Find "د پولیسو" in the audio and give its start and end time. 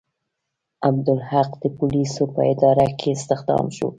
1.61-2.23